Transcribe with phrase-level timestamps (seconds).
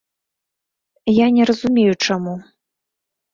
[1.15, 2.35] Я не разумею чаму.